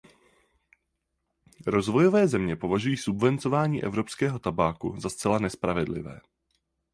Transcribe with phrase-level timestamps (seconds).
[1.67, 6.21] Rozvojové země považují subvencování evropského tabáku za zcela nespravedlivé.